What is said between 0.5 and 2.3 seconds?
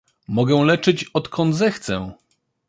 leczyć odkąd zechcę!"